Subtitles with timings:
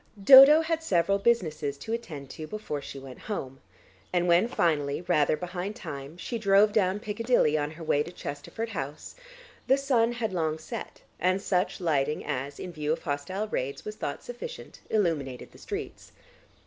[0.23, 3.59] Dodo had several businesses to attend to before she went home,
[4.11, 8.69] and when finally, rather behind time, she drove down Piccadilly on her way to Chesterford
[8.69, 9.13] House,
[9.67, 13.95] the sun had long set, and such lighting as, in view of hostile raids, was
[13.95, 16.11] thought sufficient, illuminated the streets.